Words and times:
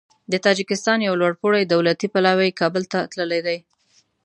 د 0.31 0.33
تاجکستان 0.45 0.99
یو 1.07 1.19
لوړپوړی 1.21 1.63
دولتي 1.65 2.07
پلاوی 2.13 2.49
کابل 2.59 2.83
ته 2.91 2.99
تللی 3.11 3.41
دی. 3.47 3.57